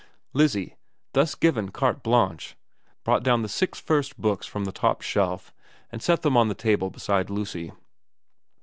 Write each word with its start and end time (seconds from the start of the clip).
Lizzie, 0.33 0.77
thus 1.13 1.35
given 1.35 1.69
carte 1.69 2.01
blanche, 2.01 2.55
brought 3.03 3.21
down 3.21 3.43
the 3.43 3.47
six 3.47 3.79
first 3.79 4.19
books 4.19 4.47
from 4.47 4.65
the 4.65 4.71
top 4.71 5.03
shelf, 5.03 5.53
and 5.91 6.01
set 6.01 6.23
them 6.23 6.35
on 6.35 6.47
the 6.47 6.55
table 6.55 6.89
beside 6.89 7.29
Lucy. 7.29 7.71